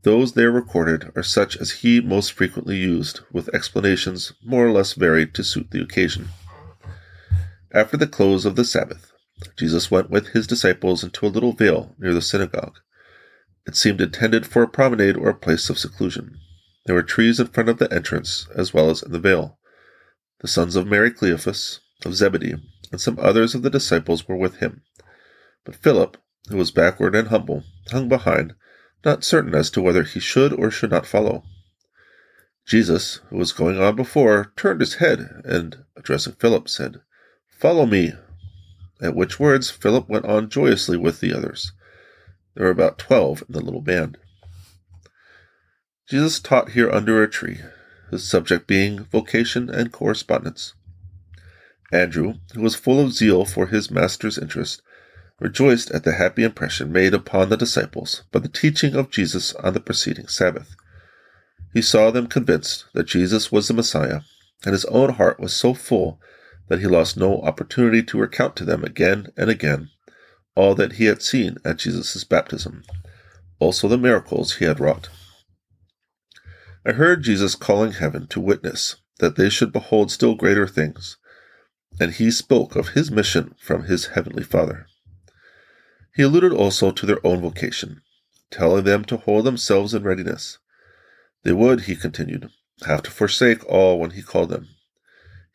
Those 0.03 0.33
there 0.33 0.51
recorded 0.51 1.13
are 1.15 1.23
such 1.23 1.57
as 1.57 1.83
he 1.83 2.01
most 2.01 2.33
frequently 2.33 2.77
used, 2.77 3.21
with 3.33 3.55
explanations 3.55 4.33
more 4.45 4.67
or 4.67 4.73
less 4.73 4.95
varied 4.95 5.33
to 5.35 5.45
suit 5.45 5.71
the 5.71 5.81
occasion. 5.81 6.31
After 7.71 7.97
the 7.97 8.09
close 8.09 8.45
of 8.45 8.57
the 8.57 8.65
Sabbath, 8.65 9.13
Jesus 9.57 9.93
went 9.93 10.11
with 10.11 10.29
his 10.29 10.49
disciples 10.49 11.05
into 11.05 11.25
a 11.25 11.29
little 11.29 11.53
vale 11.53 11.95
near 12.01 12.13
the 12.13 12.21
synagogue 12.21 12.81
it 13.69 13.77
seemed 13.77 14.01
intended 14.01 14.47
for 14.47 14.63
a 14.63 14.69
promenade 14.69 15.15
or 15.15 15.29
a 15.29 15.35
place 15.35 15.69
of 15.69 15.79
seclusion. 15.79 16.41
There 16.87 16.95
were 16.95 17.03
trees 17.03 17.39
in 17.39 17.49
front 17.49 17.69
of 17.69 17.77
the 17.77 17.93
entrance, 17.93 18.49
as 18.57 18.73
well 18.73 18.89
as 18.89 19.03
in 19.03 19.13
the 19.13 19.21
vale. 19.21 19.59
The 20.41 20.49
sons 20.49 20.75
of 20.75 20.87
Mary 20.87 21.11
Cleophas, 21.11 21.81
of 22.07 22.15
Zebedee, 22.15 22.57
and 22.91 22.99
some 22.99 23.19
others 23.21 23.55
of 23.55 23.61
the 23.61 23.69
disciples 23.69 24.27
were 24.27 24.39
with 24.39 24.57
him. 24.57 24.81
But 25.65 25.77
Philip, 25.77 26.17
who 26.49 26.57
was 26.57 26.71
backward 26.71 27.15
and 27.15 27.29
humble, 27.29 27.63
hung 27.91 28.09
behind, 28.09 28.55
not 29.05 29.23
certain 29.23 29.55
as 29.55 29.69
to 29.73 29.83
whether 29.83 30.03
he 30.03 30.19
should 30.19 30.55
or 30.55 30.71
should 30.71 30.91
not 30.91 31.05
follow. 31.05 31.45
Jesus, 32.65 33.21
who 33.29 33.37
was 33.37 33.53
going 33.53 33.79
on 33.79 33.97
before, 33.97 34.53
turned 34.57 34.81
his 34.81 34.95
head 34.95 35.43
and, 35.45 35.85
addressing 35.95 36.33
Philip, 36.35 36.71
said, 36.71 37.03
Follow 37.51 37.85
me. 37.85 38.15
At 39.03 39.15
which 39.15 39.39
words 39.39 39.71
Philip 39.71 40.09
went 40.09 40.25
on 40.25 40.49
joyously 40.49 40.97
with 40.97 41.21
the 41.21 41.35
others. 41.35 41.73
There 42.59 42.65
were 42.65 42.73
about 42.73 42.99
twelve 42.99 43.45
in 43.47 43.53
the 43.53 43.61
little 43.61 43.81
band. 43.81 44.19
Jesus 46.11 46.41
taught 46.41 46.73
here 46.73 46.91
under 46.91 47.23
a 47.23 47.31
tree, 47.31 47.61
his 48.11 48.29
subject 48.29 48.67
being 48.67 49.05
vocation 49.05 49.71
and 49.71 49.93
correspondence. 49.93 50.75
Andrew, 51.93 52.35
who 52.55 52.63
was 52.63 52.75
full 52.75 52.99
of 52.99 53.13
zeal 53.13 53.45
for 53.45 53.69
his 53.69 53.93
master's 53.93 54.37
interest, 54.39 54.83
rejoiced 55.39 55.93
at 55.93 56.03
the 56.03 56.15
happy 56.15 56.43
impression 56.43 56.91
made 56.91 57.15
upon 57.15 57.49
the 57.49 57.57
disciples 57.57 58.25
by 58.33 58.41
the 58.41 58.49
teaching 58.49 58.97
of 58.97 59.13
Jesus 59.13 59.55
on 59.55 59.73
the 59.73 59.79
preceding 59.79 60.27
Sabbath. 60.27 60.75
He 61.73 61.81
saw 61.81 62.11
them 62.11 62.27
convinced 62.27 62.87
that 62.93 63.07
Jesus 63.07 63.53
was 63.53 63.69
the 63.69 63.75
Messiah, 63.75 64.23
and 64.65 64.73
his 64.73 64.85
own 64.87 65.11
heart 65.11 65.39
was 65.39 65.53
so 65.53 65.75
full 65.75 66.21
that 66.67 66.81
he 66.81 66.89
lost 66.89 67.17
no 67.17 67.41
opportunity 67.41 68.03
to 68.03 68.19
recount 68.19 68.57
to 68.57 68.65
them 68.65 68.83
again 68.83 69.29
and 69.37 69.49
again 69.49 69.91
all 70.59 70.75
that 70.75 70.95
he 70.95 71.05
had 71.05 71.23
seen 71.23 71.57
at 71.65 71.77
Jesus' 71.79 72.25
baptism, 72.25 72.83
also 73.61 73.87
the 73.87 73.97
miracles 73.97 74.57
he 74.57 74.65
had 74.65 74.81
wrought. 74.81 75.09
I 76.85 76.93
heard 76.93 77.23
Jesus 77.23 77.55
calling 77.55 77.93
heaven 77.93 78.27
to 78.27 78.41
witness 78.41 78.97
that 79.21 79.37
they 79.37 79.51
should 79.51 79.73
behold 79.73 80.11
still 80.11 80.35
greater 80.35 80.67
things, 80.67 81.17
and 82.01 82.11
he 82.11 82.33
spoke 82.33 82.75
of 82.75 82.89
his 82.89 83.09
mission 83.09 83.55
from 83.61 83.85
his 83.85 84.07
heavenly 84.07 84.43
Father. 84.43 84.89
He 86.17 86.25
alluded 86.25 86.53
also 86.53 86.91
to 86.91 87.07
their 87.07 87.25
own 87.25 87.41
vocation, 87.41 88.03
telling 88.51 88.83
them 88.83 89.05
to 89.05 89.17
hold 89.17 89.45
themselves 89.45 89.95
in 89.95 90.03
readiness. 90.03 90.59
They 91.45 91.53
would, 91.53 91.83
he 91.83 91.95
continued, 91.95 92.51
have 92.85 93.03
to 93.03 93.13
forsake 93.13 93.65
all 93.67 94.01
when 94.01 94.11
he 94.11 94.23
called 94.23 94.51
them. 94.51 94.67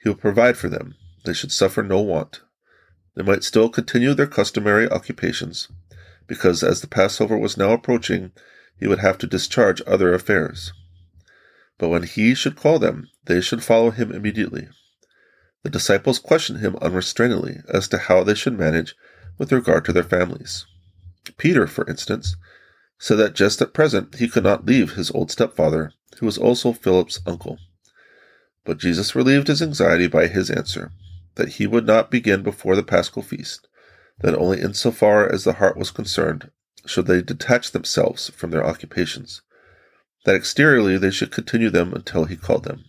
He 0.01 0.07
would 0.07 0.21
provide 0.21 0.55
for 0.55 0.69
them. 0.69 0.95
They 1.25 1.33
should 1.33 1.51
suffer 1.51 1.83
no 1.83 1.99
want. 1.99 2.39
They 3.15 3.23
might 3.23 3.43
still 3.43 3.69
continue 3.69 4.13
their 4.13 4.27
customary 4.27 4.89
occupations, 4.89 5.67
because 6.25 6.63
as 6.63 6.81
the 6.81 6.87
Passover 6.87 7.37
was 7.37 7.57
now 7.57 7.71
approaching, 7.71 8.31
he 8.79 8.87
would 8.87 8.99
have 8.99 9.19
to 9.19 9.27
discharge 9.27 9.81
other 9.85 10.13
affairs. 10.13 10.73
But 11.77 11.89
when 11.89 12.03
he 12.03 12.33
should 12.33 12.55
call 12.55 12.79
them, 12.79 13.09
they 13.25 13.39
should 13.39 13.63
follow 13.63 13.91
him 13.91 14.11
immediately. 14.11 14.67
The 15.61 15.69
disciples 15.69 16.17
questioned 16.17 16.59
him 16.59 16.75
unrestrainedly 16.81 17.61
as 17.69 17.87
to 17.89 17.97
how 17.97 18.23
they 18.23 18.35
should 18.35 18.57
manage 18.57 18.95
with 19.37 19.51
regard 19.51 19.85
to 19.85 19.93
their 19.93 20.03
families. 20.03 20.65
Peter, 21.37 21.67
for 21.67 21.87
instance, 21.87 22.35
said 22.99 23.15
that 23.17 23.35
just 23.35 23.61
at 23.61 23.73
present 23.73 24.15
he 24.15 24.27
could 24.27 24.43
not 24.43 24.65
leave 24.65 24.93
his 24.93 25.11
old 25.11 25.31
stepfather, 25.31 25.93
who 26.17 26.25
was 26.25 26.37
also 26.37 26.73
Philip's 26.73 27.19
uncle. 27.25 27.59
But 28.65 28.79
Jesus 28.79 29.15
relieved 29.15 29.47
his 29.47 29.61
anxiety 29.61 30.07
by 30.07 30.27
his 30.27 30.49
answer 30.49 30.91
that 31.35 31.53
he 31.53 31.67
would 31.67 31.85
not 31.85 32.11
begin 32.11 32.43
before 32.43 32.75
the 32.75 32.83
paschal 32.83 33.21
feast, 33.21 33.67
that 34.19 34.35
only 34.35 34.61
in 34.61 34.73
so 34.73 34.91
far 34.91 35.31
as 35.31 35.43
the 35.43 35.53
heart 35.53 35.77
was 35.77 35.91
concerned 35.91 36.51
should 36.85 37.07
they 37.07 37.21
detach 37.21 37.71
themselves 37.71 38.29
from 38.29 38.51
their 38.51 38.65
occupations, 38.65 39.41
that 40.25 40.35
exteriorly 40.35 40.97
they 40.97 41.11
should 41.11 41.31
continue 41.31 41.69
them 41.69 41.93
until 41.93 42.25
he 42.25 42.35
called 42.35 42.65
them. 42.65 42.83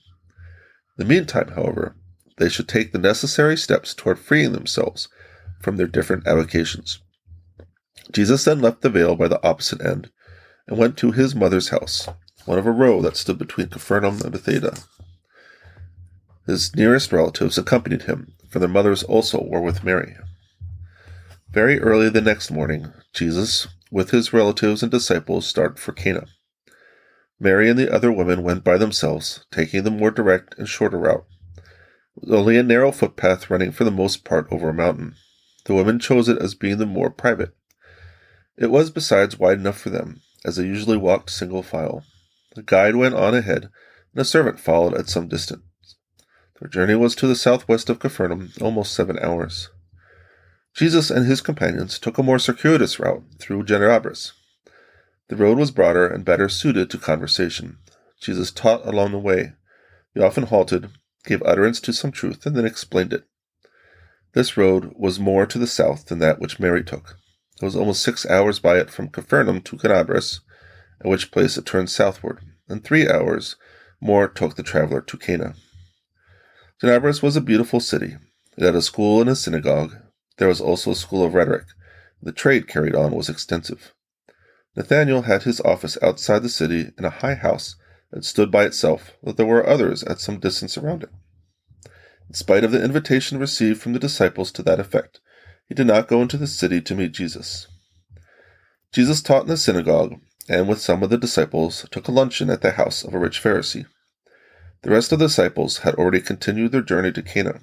In 0.98 1.06
the 1.06 1.14
meantime, 1.14 1.48
however, 1.48 1.96
they 2.38 2.48
should 2.48 2.68
take 2.68 2.92
the 2.92 2.98
necessary 2.98 3.56
steps 3.56 3.94
toward 3.94 4.18
freeing 4.18 4.52
themselves 4.52 5.08
from 5.60 5.76
their 5.76 5.86
different 5.86 6.26
avocations. 6.26 7.00
Jesus 8.12 8.44
then 8.44 8.60
left 8.60 8.82
the 8.82 8.90
vale 8.90 9.16
by 9.16 9.28
the 9.28 9.44
opposite 9.46 9.80
end 9.80 10.10
and 10.66 10.78
went 10.78 10.96
to 10.98 11.12
his 11.12 11.34
mother's 11.34 11.68
house, 11.68 12.08
one 12.44 12.58
of 12.58 12.66
a 12.66 12.72
row 12.72 13.00
that 13.02 13.16
stood 13.16 13.38
between 13.38 13.68
Capernaum 13.68 14.20
and 14.22 14.32
Bethsaida. 14.32 14.76
His 16.46 16.74
nearest 16.76 17.10
relatives 17.10 17.56
accompanied 17.56 18.02
him, 18.02 18.34
for 18.50 18.58
their 18.58 18.68
mothers 18.68 19.02
also 19.02 19.42
were 19.42 19.62
with 19.62 19.82
Mary. 19.82 20.16
Very 21.50 21.80
early 21.80 22.10
the 22.10 22.20
next 22.20 22.50
morning, 22.50 22.92
Jesus, 23.14 23.66
with 23.90 24.10
his 24.10 24.32
relatives 24.32 24.82
and 24.82 24.92
disciples, 24.92 25.46
started 25.46 25.78
for 25.78 25.92
Cana. 25.92 26.26
Mary 27.40 27.70
and 27.70 27.78
the 27.78 27.92
other 27.92 28.12
women 28.12 28.42
went 28.42 28.62
by 28.62 28.76
themselves, 28.76 29.46
taking 29.50 29.84
the 29.84 29.90
more 29.90 30.10
direct 30.10 30.54
and 30.58 30.68
shorter 30.68 30.98
route. 30.98 31.24
It 32.16 32.28
was 32.28 32.40
only 32.40 32.58
a 32.58 32.62
narrow 32.62 32.92
footpath 32.92 33.48
running 33.48 33.72
for 33.72 33.84
the 33.84 33.90
most 33.90 34.24
part 34.24 34.46
over 34.50 34.68
a 34.68 34.74
mountain. 34.74 35.14
The 35.64 35.74
women 35.74 35.98
chose 35.98 36.28
it 36.28 36.38
as 36.38 36.54
being 36.54 36.78
the 36.78 36.86
more 36.86 37.10
private. 37.10 37.54
It 38.56 38.70
was 38.70 38.90
besides 38.90 39.38
wide 39.38 39.58
enough 39.58 39.78
for 39.78 39.90
them, 39.90 40.20
as 40.44 40.56
they 40.56 40.64
usually 40.64 40.96
walked 40.98 41.30
single 41.30 41.62
file. 41.62 42.04
The 42.54 42.62
guide 42.62 42.96
went 42.96 43.14
on 43.14 43.34
ahead, 43.34 43.70
and 44.12 44.20
a 44.20 44.24
servant 44.24 44.60
followed 44.60 44.94
at 44.94 45.08
some 45.08 45.28
distance. 45.28 45.62
Their 46.60 46.68
journey 46.68 46.94
was 46.94 47.14
to 47.16 47.26
the 47.26 47.34
southwest 47.34 47.90
of 47.90 47.98
Capernaum, 47.98 48.52
almost 48.60 48.92
seven 48.92 49.18
hours. 49.18 49.70
Jesus 50.74 51.10
and 51.10 51.26
his 51.26 51.40
companions 51.40 51.98
took 51.98 52.18
a 52.18 52.22
more 52.22 52.38
circuitous 52.38 52.98
route 52.98 53.24
through 53.38 53.64
Gennesaret. 53.64 54.32
The 55.28 55.36
road 55.36 55.58
was 55.58 55.70
broader 55.70 56.06
and 56.06 56.24
better 56.24 56.48
suited 56.48 56.90
to 56.90 56.98
conversation. 56.98 57.78
Jesus 58.20 58.50
taught 58.50 58.86
along 58.86 59.12
the 59.12 59.18
way. 59.18 59.54
He 60.14 60.20
often 60.20 60.44
halted, 60.44 60.90
gave 61.24 61.42
utterance 61.42 61.80
to 61.80 61.92
some 61.92 62.12
truth, 62.12 62.46
and 62.46 62.56
then 62.56 62.64
explained 62.64 63.12
it. 63.12 63.24
This 64.32 64.56
road 64.56 64.92
was 64.96 65.20
more 65.20 65.46
to 65.46 65.58
the 65.58 65.66
south 65.66 66.06
than 66.06 66.18
that 66.20 66.40
which 66.40 66.60
Mary 66.60 66.84
took. 66.84 67.16
It 67.60 67.64
was 67.64 67.76
almost 67.76 68.02
six 68.02 68.26
hours 68.26 68.58
by 68.58 68.78
it 68.78 68.90
from 68.90 69.08
Capernaum 69.08 69.60
to 69.62 69.76
Gennesaret, 69.76 70.40
at 71.00 71.06
which 71.06 71.30
place 71.30 71.56
it 71.56 71.66
turned 71.66 71.90
southward, 71.90 72.40
and 72.68 72.82
three 72.82 73.08
hours 73.08 73.56
more 74.00 74.28
took 74.28 74.56
the 74.56 74.62
traveler 74.62 75.00
to 75.00 75.16
Cana. 75.16 75.54
Gennesaret 76.84 77.22
was 77.22 77.34
a 77.34 77.40
beautiful 77.40 77.80
city. 77.80 78.18
It 78.58 78.62
had 78.62 78.74
a 78.74 78.82
school 78.82 79.22
and 79.22 79.30
a 79.30 79.36
synagogue. 79.36 79.96
There 80.36 80.48
was 80.48 80.60
also 80.60 80.90
a 80.90 80.94
school 80.94 81.24
of 81.24 81.32
rhetoric. 81.32 81.64
The 82.20 82.30
trade 82.30 82.68
carried 82.68 82.94
on 82.94 83.14
was 83.14 83.30
extensive. 83.30 83.94
Nathanael 84.76 85.22
had 85.22 85.44
his 85.44 85.62
office 85.62 85.96
outside 86.02 86.42
the 86.42 86.50
city 86.50 86.90
in 86.98 87.06
a 87.06 87.10
high 87.24 87.36
house 87.36 87.76
that 88.12 88.26
stood 88.26 88.50
by 88.50 88.66
itself, 88.66 89.16
though 89.22 89.32
there 89.32 89.46
were 89.46 89.66
others 89.66 90.02
at 90.02 90.20
some 90.20 90.38
distance 90.38 90.76
around 90.76 91.04
it. 91.04 91.08
In 92.28 92.34
spite 92.34 92.64
of 92.64 92.70
the 92.70 92.84
invitation 92.84 93.38
received 93.38 93.80
from 93.80 93.94
the 93.94 93.98
disciples 93.98 94.52
to 94.52 94.62
that 94.64 94.78
effect, 94.78 95.20
he 95.66 95.74
did 95.74 95.86
not 95.86 96.06
go 96.06 96.20
into 96.20 96.36
the 96.36 96.46
city 96.46 96.82
to 96.82 96.94
meet 96.94 97.12
Jesus. 97.12 97.66
Jesus 98.92 99.22
taught 99.22 99.44
in 99.44 99.48
the 99.48 99.56
synagogue, 99.56 100.20
and 100.50 100.68
with 100.68 100.82
some 100.82 101.02
of 101.02 101.08
the 101.08 101.16
disciples 101.16 101.86
took 101.90 102.08
a 102.08 102.12
luncheon 102.12 102.50
at 102.50 102.60
the 102.60 102.72
house 102.72 103.02
of 103.02 103.14
a 103.14 103.18
rich 103.18 103.42
Pharisee. 103.42 103.86
The 104.84 104.90
rest 104.90 105.12
of 105.12 105.18
the 105.18 105.26
disciples 105.28 105.78
had 105.78 105.94
already 105.94 106.20
continued 106.20 106.72
their 106.72 106.82
journey 106.82 107.10
to 107.12 107.22
Cana. 107.22 107.58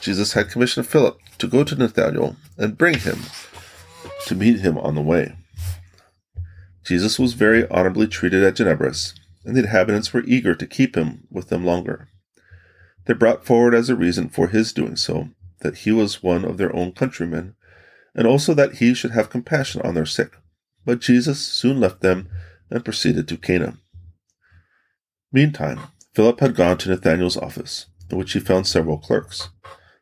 Jesus 0.00 0.32
had 0.32 0.48
commissioned 0.48 0.86
Philip 0.86 1.18
to 1.36 1.46
go 1.46 1.64
to 1.64 1.76
Nathanael 1.76 2.36
and 2.56 2.78
bring 2.78 2.98
him 2.98 3.18
to 4.26 4.34
meet 4.34 4.60
him 4.60 4.78
on 4.78 4.94
the 4.94 5.02
way. 5.02 5.36
Jesus 6.82 7.18
was 7.18 7.34
very 7.34 7.68
honorably 7.68 8.08
treated 8.08 8.42
at 8.42 8.56
Gennesaret, 8.56 9.12
and 9.44 9.54
the 9.54 9.60
inhabitants 9.60 10.14
were 10.14 10.24
eager 10.24 10.54
to 10.54 10.66
keep 10.66 10.96
him 10.96 11.26
with 11.30 11.50
them 11.50 11.62
longer. 11.62 12.08
They 13.04 13.12
brought 13.12 13.44
forward 13.44 13.74
as 13.74 13.90
a 13.90 13.96
reason 13.96 14.30
for 14.30 14.48
his 14.48 14.72
doing 14.72 14.96
so 14.96 15.28
that 15.60 15.78
he 15.78 15.92
was 15.92 16.22
one 16.22 16.46
of 16.46 16.56
their 16.56 16.74
own 16.74 16.92
countrymen, 16.92 17.54
and 18.14 18.26
also 18.26 18.54
that 18.54 18.76
he 18.76 18.94
should 18.94 19.10
have 19.10 19.28
compassion 19.28 19.82
on 19.82 19.94
their 19.94 20.06
sick. 20.06 20.32
But 20.86 21.00
Jesus 21.00 21.40
soon 21.40 21.80
left 21.80 22.00
them 22.00 22.30
and 22.70 22.82
proceeded 22.82 23.28
to 23.28 23.36
Cana. 23.36 23.76
Meantime, 25.30 25.80
Philip 26.14 26.38
had 26.40 26.54
gone 26.54 26.78
to 26.78 26.88
Nathanael's 26.88 27.36
office, 27.36 27.86
in 28.08 28.16
which 28.16 28.32
he 28.32 28.40
found 28.40 28.66
several 28.66 28.98
clerks, 28.98 29.48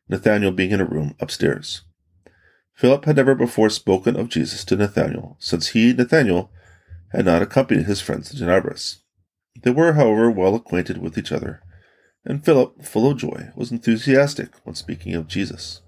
Nathanael 0.08 0.52
being 0.52 0.70
in 0.70 0.80
a 0.80 0.84
room 0.84 1.14
upstairs. 1.20 1.82
Philip 2.74 3.06
had 3.06 3.16
never 3.16 3.34
before 3.34 3.70
spoken 3.70 4.16
of 4.16 4.28
Jesus 4.28 4.64
to 4.66 4.76
Nathanael, 4.76 5.36
since 5.38 5.68
he, 5.68 5.92
Nathanael, 5.92 6.50
had 7.12 7.24
not 7.24 7.40
accompanied 7.40 7.86
his 7.86 8.00
friends 8.00 8.30
to 8.30 8.36
Gennesaret. 8.36 8.96
They 9.62 9.70
were, 9.70 9.94
however, 9.94 10.30
well 10.30 10.54
acquainted 10.54 10.98
with 10.98 11.16
each 11.16 11.32
other, 11.32 11.62
and 12.24 12.44
Philip, 12.44 12.84
full 12.84 13.10
of 13.10 13.18
joy, 13.18 13.50
was 13.56 13.70
enthusiastic 13.70 14.50
when 14.64 14.74
speaking 14.74 15.14
of 15.14 15.28
Jesus. 15.28 15.80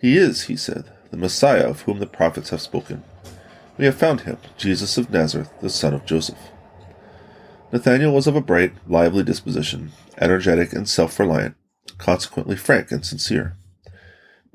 He 0.00 0.16
is, 0.16 0.44
he 0.44 0.56
said, 0.56 0.90
the 1.10 1.16
Messiah 1.16 1.68
of 1.68 1.82
whom 1.82 2.00
the 2.00 2.06
prophets 2.06 2.50
have 2.50 2.60
spoken. 2.60 3.04
We 3.78 3.84
have 3.84 3.94
found 3.94 4.22
him, 4.22 4.38
Jesus 4.56 4.98
of 4.98 5.10
Nazareth, 5.10 5.52
the 5.60 5.70
son 5.70 5.94
of 5.94 6.04
Joseph. 6.04 6.38
Nathanael 7.72 8.12
was 8.12 8.26
of 8.26 8.36
a 8.36 8.40
bright, 8.40 8.74
lively 8.86 9.24
disposition, 9.24 9.92
energetic 10.18 10.72
and 10.72 10.88
self 10.88 11.18
reliant, 11.18 11.56
consequently 11.98 12.56
frank 12.56 12.92
and 12.92 13.04
sincere. 13.04 13.56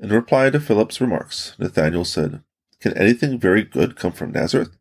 In 0.00 0.08
reply 0.08 0.50
to 0.50 0.58
Philip's 0.58 1.00
remarks, 1.00 1.54
Nathanael 1.58 2.04
said, 2.04 2.42
Can 2.80 2.92
anything 2.94 3.38
very 3.38 3.62
good 3.62 3.96
come 3.96 4.12
from 4.12 4.32
Nazareth? 4.32 4.76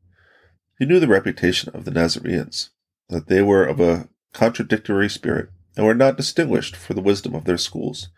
He 0.80 0.86
knew 0.86 1.00
the 1.00 1.08
reputation 1.08 1.72
of 1.76 1.86
the 1.86 1.92
Nazareans, 1.92 2.70
that 3.10 3.28
they 3.28 3.42
were 3.42 3.66
of 3.66 3.80
a 3.80 4.10
contradictory 4.34 5.10
spirit, 5.10 5.50
and 5.76 5.86
were 5.86 5.94
not 5.94 6.18
distinguished 6.18 6.76
for 6.76 6.94
the 6.94 7.02
wisdom 7.02 7.36
of 7.36 7.44
their 7.46 7.58
schools. 7.58 8.10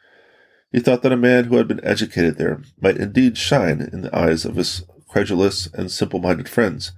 He 0.72 0.80
thought 0.80 1.02
that 1.02 1.12
a 1.12 1.18
man 1.18 1.46
who 1.46 1.58
had 1.58 1.68
been 1.68 1.84
educated 1.84 2.38
there 2.38 2.62
might 2.80 2.98
indeed 2.98 3.38
shine 3.38 3.90
in 3.92 4.02
the 4.02 4.16
eyes 4.16 4.46
of 4.46 4.56
his 4.56 4.84
credulous 5.08 5.68
and 5.74 5.92
simple 5.92 6.20
minded 6.20 6.48
friends, 6.48 6.92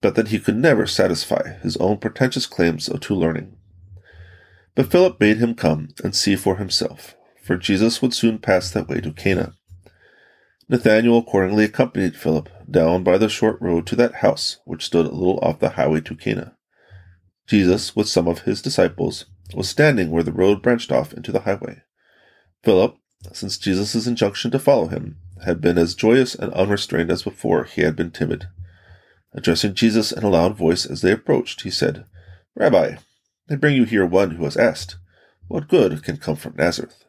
but 0.00 0.14
that 0.14 0.28
he 0.28 0.38
could 0.38 0.56
never 0.56 0.86
satisfy 0.86 1.58
his 1.62 1.76
own 1.78 1.98
pretentious 1.98 2.46
claims 2.46 2.88
to 3.00 3.14
learning. 3.14 3.56
But 4.74 4.90
Philip 4.90 5.18
bade 5.18 5.38
him 5.38 5.54
come 5.54 5.88
and 6.04 6.14
see 6.14 6.36
for 6.36 6.56
himself, 6.56 7.16
for 7.42 7.56
Jesus 7.56 8.00
would 8.00 8.14
soon 8.14 8.38
pass 8.38 8.70
that 8.70 8.88
way 8.88 9.00
to 9.00 9.12
Cana. 9.12 9.54
Nathanael 10.68 11.18
accordingly 11.18 11.64
accompanied 11.64 12.14
Philip 12.14 12.48
down 12.70 13.02
by 13.02 13.18
the 13.18 13.28
short 13.28 13.60
road 13.60 13.86
to 13.86 13.96
that 13.96 14.16
house 14.16 14.58
which 14.64 14.84
stood 14.84 15.06
a 15.06 15.10
little 15.10 15.38
off 15.40 15.58
the 15.58 15.70
highway 15.70 16.00
to 16.02 16.14
Cana. 16.14 16.54
Jesus, 17.46 17.96
with 17.96 18.08
some 18.08 18.28
of 18.28 18.40
his 18.40 18.60
disciples, 18.60 19.24
was 19.54 19.68
standing 19.68 20.10
where 20.10 20.22
the 20.22 20.32
road 20.32 20.60
branched 20.60 20.92
off 20.92 21.14
into 21.14 21.32
the 21.32 21.40
highway. 21.40 21.82
Philip, 22.62 22.96
since 23.32 23.56
Jesus' 23.56 24.06
injunction 24.06 24.50
to 24.50 24.58
follow 24.58 24.88
him, 24.88 25.16
had 25.44 25.60
been 25.60 25.78
as 25.78 25.94
joyous 25.94 26.34
and 26.34 26.52
unrestrained 26.52 27.10
as 27.10 27.22
before 27.22 27.64
he 27.64 27.80
had 27.80 27.96
been 27.96 28.10
timid. 28.10 28.48
Addressing 29.32 29.74
Jesus 29.74 30.10
in 30.12 30.22
a 30.22 30.28
loud 30.30 30.56
voice 30.56 30.86
as 30.86 31.02
they 31.02 31.12
approached, 31.12 31.62
he 31.62 31.70
said, 31.70 32.04
Rabbi, 32.54 32.96
they 33.48 33.56
bring 33.56 33.76
you 33.76 33.84
here 33.84 34.06
one 34.06 34.32
who 34.32 34.44
has 34.44 34.56
asked, 34.56 34.96
What 35.48 35.68
good 35.68 36.02
can 36.02 36.16
come 36.16 36.36
from 36.36 36.56
Nazareth? 36.56 37.04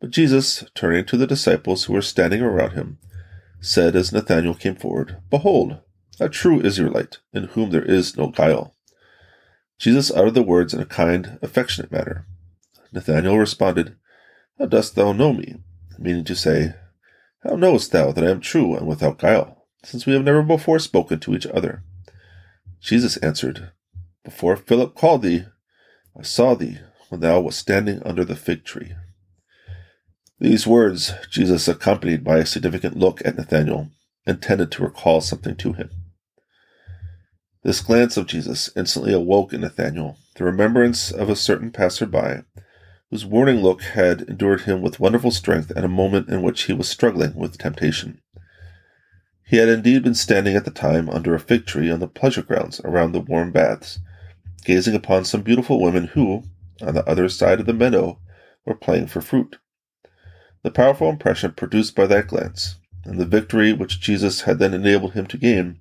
But 0.00 0.10
Jesus, 0.10 0.64
turning 0.74 1.04
to 1.06 1.16
the 1.16 1.26
disciples 1.26 1.84
who 1.84 1.94
were 1.94 2.02
standing 2.02 2.42
around 2.42 2.72
him, 2.72 2.98
said 3.60 3.96
as 3.96 4.12
Nathanael 4.12 4.54
came 4.54 4.76
forward, 4.76 5.18
Behold, 5.30 5.78
a 6.20 6.28
true 6.28 6.60
Israelite, 6.60 7.18
in 7.32 7.44
whom 7.44 7.70
there 7.70 7.84
is 7.84 8.16
no 8.16 8.28
guile. 8.28 8.74
Jesus 9.78 10.10
uttered 10.10 10.34
the 10.34 10.42
words 10.42 10.72
in 10.72 10.80
a 10.80 10.86
kind, 10.86 11.38
affectionate 11.42 11.92
manner. 11.92 12.26
Nathanael 12.92 13.38
responded, 13.38 13.96
How 14.58 14.66
dost 14.66 14.94
thou 14.94 15.12
know 15.12 15.32
me? 15.32 15.56
Meaning 15.98 16.24
to 16.24 16.34
say, 16.34 16.74
How 17.42 17.56
knowest 17.56 17.92
thou 17.92 18.12
that 18.12 18.24
I 18.24 18.30
am 18.30 18.40
true 18.40 18.74
and 18.76 18.86
without 18.86 19.18
guile, 19.18 19.55
since 19.86 20.04
we 20.04 20.12
have 20.12 20.24
never 20.24 20.42
before 20.42 20.80
spoken 20.80 21.20
to 21.20 21.34
each 21.34 21.46
other? 21.46 21.82
Jesus 22.80 23.16
answered, 23.18 23.70
Before 24.24 24.56
Philip 24.56 24.94
called 24.94 25.22
thee, 25.22 25.44
I 26.18 26.22
saw 26.22 26.54
thee 26.54 26.78
when 27.08 27.20
thou 27.20 27.40
wast 27.40 27.60
standing 27.60 28.02
under 28.02 28.24
the 28.24 28.36
fig 28.36 28.64
tree. 28.64 28.94
These 30.40 30.66
words 30.66 31.12
Jesus 31.30 31.68
accompanied 31.68 32.24
by 32.24 32.38
a 32.38 32.46
significant 32.46 32.96
look 32.96 33.22
at 33.24 33.36
Nathanael, 33.36 33.90
intended 34.26 34.72
to 34.72 34.82
recall 34.82 35.20
something 35.20 35.54
to 35.56 35.72
him. 35.74 35.90
This 37.62 37.80
glance 37.80 38.16
of 38.16 38.26
Jesus 38.26 38.70
instantly 38.76 39.12
awoke 39.12 39.52
in 39.52 39.60
Nathanael 39.60 40.18
the 40.34 40.44
remembrance 40.44 41.10
of 41.10 41.30
a 41.30 41.36
certain 41.36 41.70
passer-by, 41.70 42.42
whose 43.10 43.24
warning 43.24 43.62
look 43.62 43.82
had 43.82 44.22
endured 44.22 44.62
him 44.62 44.82
with 44.82 45.00
wonderful 45.00 45.30
strength 45.30 45.70
at 45.76 45.84
a 45.84 45.88
moment 45.88 46.28
in 46.28 46.42
which 46.42 46.64
he 46.64 46.72
was 46.72 46.88
struggling 46.88 47.34
with 47.34 47.56
temptation. 47.56 48.20
He 49.48 49.58
had 49.58 49.68
indeed 49.68 50.02
been 50.02 50.16
standing 50.16 50.56
at 50.56 50.64
the 50.64 50.72
time 50.72 51.08
under 51.08 51.32
a 51.32 51.38
fig 51.38 51.66
tree 51.66 51.88
on 51.88 52.00
the 52.00 52.08
pleasure 52.08 52.42
grounds 52.42 52.80
around 52.84 53.12
the 53.12 53.20
warm 53.20 53.52
baths, 53.52 54.00
gazing 54.64 54.96
upon 54.96 55.24
some 55.24 55.42
beautiful 55.42 55.80
women 55.80 56.08
who, 56.08 56.42
on 56.82 56.94
the 56.94 57.08
other 57.08 57.28
side 57.28 57.60
of 57.60 57.66
the 57.66 57.72
meadow, 57.72 58.18
were 58.64 58.74
playing 58.74 59.06
for 59.06 59.20
fruit. 59.20 59.58
The 60.64 60.72
powerful 60.72 61.08
impression 61.08 61.52
produced 61.52 61.94
by 61.94 62.08
that 62.08 62.26
glance, 62.26 62.80
and 63.04 63.20
the 63.20 63.24
victory 63.24 63.72
which 63.72 64.00
Jesus 64.00 64.40
had 64.40 64.58
then 64.58 64.74
enabled 64.74 65.12
him 65.12 65.28
to 65.28 65.38
gain, 65.38 65.78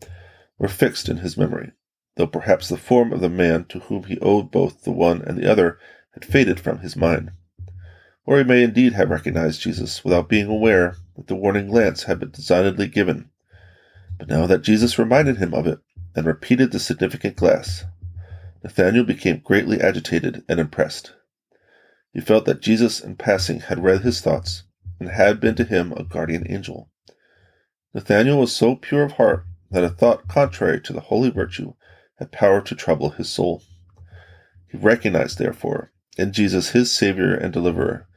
were 0.60 0.67
fixed 0.67 1.10
in 1.10 1.17
his 1.17 1.36
memory, 1.36 1.72
though 2.17 2.27
perhaps 2.27 2.69
the 2.69 2.77
form 2.77 3.12
of 3.12 3.19
the 3.19 3.29
man 3.29 3.65
to 3.69 3.79
whom 3.79 4.03
he 4.03 4.19
owed 4.19 4.51
both 4.51 4.84
the 4.84 4.91
one 4.91 5.24
and 5.24 5.39
the 5.39 5.51
other 5.51 5.79
had 6.13 6.24
faded 6.24 6.60
from 6.60 6.81
his 6.81 6.95
mind. 6.95 7.31
Or 8.27 8.38
he 8.38 8.43
may 8.43 8.62
indeed 8.62 8.93
have 8.93 9.10
recognized 9.10 9.62
Jesus 9.62 10.03
without 10.03 10.29
being 10.29 10.45
aware 10.45 10.98
that 11.15 11.25
the 11.25 11.36
warning 11.36 11.67
glance 11.67 12.03
had 12.03 12.19
been 12.19 12.29
designedly 12.29 12.88
given. 12.88 13.31
But 14.17 14.29
now 14.29 14.48
that 14.48 14.62
Jesus 14.62 14.98
reminded 14.98 15.38
him 15.38 15.53
of 15.53 15.67
it 15.67 15.79
and 16.15 16.25
repeated 16.25 16.72
the 16.72 16.79
significant 16.79 17.36
glass, 17.36 17.86
Nathanael 18.63 19.04
became 19.04 19.41
greatly 19.43 19.80
agitated 19.82 20.43
and 20.49 20.60
impressed. 20.60 21.13
He 22.13 22.21
felt 22.21 22.45
that 22.45 22.62
Jesus 22.62 22.99
in 23.01 23.15
passing 23.17 23.60
had 23.60 23.84
read 23.84 24.01
his 24.01 24.21
thoughts 24.21 24.63
and 24.99 25.10
had 25.10 25.39
been 25.39 25.56
to 25.56 25.65
him 25.65 25.91
a 25.91 26.04
guardian 26.04 26.45
angel. 26.49 26.89
Nathanael 27.93 28.39
was 28.39 28.56
so 28.56 28.75
pure 28.75 29.04
of 29.04 29.13
heart 29.13 29.45
that 29.69 29.84
a 29.84 29.89
thought 29.89 30.28
contrary 30.28 30.80
to 30.82 30.93
the 30.93 31.01
holy 31.01 31.30
virtue 31.30 31.73
had 32.17 32.32
power 32.32 32.62
to 32.62 32.75
trouble 32.75 33.10
his 33.12 33.30
soul. 33.30 33.62
He 34.71 34.78
recognized, 34.78 35.38
therefore, 35.38 35.91
in 36.17 36.32
Jesus 36.32 36.69
his 36.69 36.91
Savior 36.91 37.36
and 37.36 37.51
Deliverer. 37.51 38.08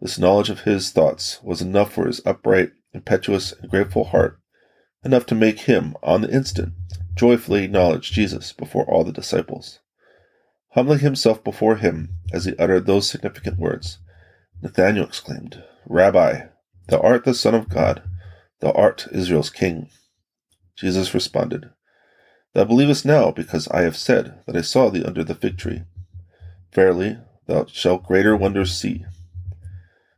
This 0.00 0.18
knowledge 0.18 0.50
of 0.50 0.62
his 0.62 0.90
thoughts 0.90 1.40
was 1.42 1.62
enough 1.62 1.92
for 1.92 2.06
his 2.06 2.20
upright, 2.26 2.72
impetuous, 2.92 3.52
and 3.52 3.70
grateful 3.70 4.04
heart, 4.04 4.40
enough 5.04 5.26
to 5.26 5.34
make 5.34 5.60
him, 5.60 5.96
on 6.02 6.22
the 6.22 6.30
instant, 6.30 6.72
joyfully 7.14 7.64
acknowledge 7.64 8.12
Jesus 8.12 8.52
before 8.52 8.84
all 8.84 9.04
the 9.04 9.12
disciples. 9.12 9.80
Humbling 10.70 11.00
himself 11.00 11.44
before 11.44 11.76
him 11.76 12.10
as 12.32 12.44
he 12.44 12.56
uttered 12.56 12.86
those 12.86 13.08
significant 13.08 13.58
words, 13.58 13.98
Nathanael 14.62 15.04
exclaimed, 15.04 15.62
Rabbi, 15.86 16.46
thou 16.88 17.00
art 17.00 17.24
the 17.24 17.34
Son 17.34 17.54
of 17.54 17.68
God, 17.68 18.02
thou 18.60 18.72
art 18.72 19.08
Israel's 19.12 19.50
King. 19.50 19.90
Jesus 20.76 21.12
responded, 21.12 21.70
Thou 22.54 22.64
believest 22.64 23.04
now, 23.04 23.30
because 23.30 23.68
I 23.68 23.82
have 23.82 23.96
said 23.96 24.40
that 24.46 24.56
I 24.56 24.62
saw 24.62 24.88
thee 24.88 25.04
under 25.04 25.24
the 25.24 25.34
fig 25.34 25.58
tree. 25.58 25.82
Verily, 26.72 27.18
thou 27.46 27.66
shalt 27.66 28.04
greater 28.04 28.36
wonders 28.36 28.74
see. 28.74 29.04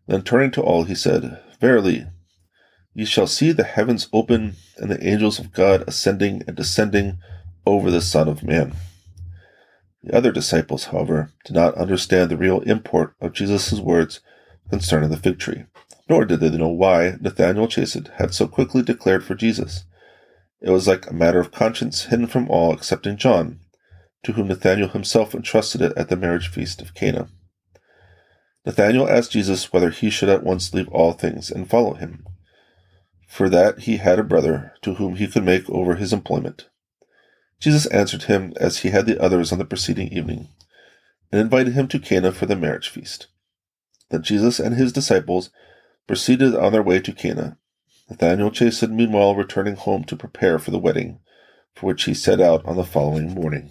Then 0.06 0.22
turning 0.22 0.50
to 0.52 0.62
all, 0.62 0.84
he 0.84 0.94
said, 0.94 1.40
Verily, 1.60 2.06
ye 2.94 3.04
shall 3.04 3.26
see 3.26 3.52
the 3.52 3.64
heavens 3.64 4.09
open, 4.12 4.54
and 4.78 4.90
the 4.90 5.07
angels 5.07 5.38
of 5.38 5.52
God 5.52 5.85
ascending 5.87 6.42
and 6.46 6.57
descending 6.57 7.18
over 7.66 7.90
the 7.90 8.00
Son 8.00 8.28
of 8.28 8.42
Man. 8.42 8.74
The 10.02 10.16
other 10.16 10.33
disciples, 10.33 10.85
however, 10.85 11.33
did 11.44 11.54
not 11.54 11.74
understand 11.74 12.30
the 12.30 12.37
real 12.37 12.61
import 12.61 13.14
of 13.20 13.33
Jesus' 13.33 13.80
words 13.80 14.20
concerning 14.70 15.11
the 15.11 15.16
fig 15.16 15.38
tree, 15.38 15.64
nor 16.09 16.24
did 16.24 16.40
they 16.40 16.50
know 16.50 16.68
why 16.68 17.16
Nathanael 17.20 17.68
Chasid 17.68 18.11
had 18.16 18.33
so 18.35 18.46
quickly 18.46 18.83
declared 18.83 19.24
for 19.24 19.35
Jesus. 19.35 19.85
It 20.61 20.70
was 20.70 20.87
like 20.87 21.11
a 21.11 21.14
matter 21.14 21.40
of 21.40 21.52
conscience 21.52 22.04
hidden 22.04 22.26
from 22.26 22.48
all 22.48 22.72
excepting 22.72 23.16
John, 23.16 23.61
to 24.24 24.33
whom 24.33 24.48
Nathanael 24.48 24.88
himself 24.88 25.35
entrusted 25.35 25.80
it 25.80 25.92
at 25.96 26.09
the 26.09 26.16
marriage 26.16 26.48
feast 26.48 26.80
of 26.80 26.94
Cana. 26.94 27.28
Nathanael 28.64 29.09
asked 29.09 29.33
Jesus 29.33 29.72
whether 29.72 29.90
he 29.90 30.09
should 30.11 30.28
at 30.28 30.42
once 30.42 30.72
leave 30.72 30.88
all 30.88 31.12
things 31.12 31.50
and 31.50 31.68
follow 31.68 31.94
him, 31.94 32.26
for 33.34 33.48
that 33.48 33.80
he 33.80 33.96
had 33.96 34.20
a 34.20 34.22
brother 34.22 34.72
to 34.80 34.94
whom 34.94 35.16
he 35.16 35.26
could 35.26 35.42
make 35.42 35.68
over 35.68 35.96
his 35.96 36.12
employment. 36.12 36.68
Jesus 37.58 37.84
answered 37.86 38.22
him 38.24 38.52
as 38.60 38.78
he 38.78 38.90
had 38.90 39.06
the 39.06 39.20
others 39.20 39.50
on 39.50 39.58
the 39.58 39.64
preceding 39.64 40.06
evening, 40.12 40.50
and 41.32 41.40
invited 41.40 41.74
him 41.74 41.88
to 41.88 41.98
Cana 41.98 42.30
for 42.30 42.46
the 42.46 42.54
marriage 42.54 42.88
feast. 42.88 43.26
Then 44.10 44.22
Jesus 44.22 44.60
and 44.60 44.76
his 44.76 44.92
disciples 44.92 45.50
proceeded 46.06 46.54
on 46.54 46.70
their 46.70 46.82
way 46.82 47.00
to 47.00 47.10
Cana, 47.10 47.58
Nathanael 48.08 48.52
Chasid 48.52 48.92
meanwhile 48.92 49.34
returning 49.34 49.74
home 49.74 50.04
to 50.04 50.16
prepare 50.16 50.60
for 50.60 50.70
the 50.70 50.78
wedding, 50.78 51.18
for 51.74 51.86
which 51.88 52.04
he 52.04 52.14
set 52.14 52.40
out 52.40 52.64
on 52.64 52.76
the 52.76 52.84
following 52.84 53.34
morning. 53.34 53.70